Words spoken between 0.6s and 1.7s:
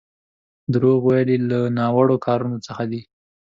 دروغ ويل يو له